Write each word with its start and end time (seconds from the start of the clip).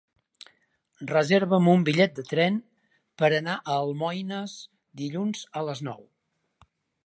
Reserva'm 1.11 1.67
un 1.73 1.83
bitllet 1.89 2.15
de 2.21 2.25
tren 2.31 2.57
per 3.23 3.31
anar 3.41 3.59
a 3.61 3.77
Almoines 3.85 4.57
dilluns 5.03 5.47
a 5.63 5.67
les 5.71 5.89
nou. 5.93 6.05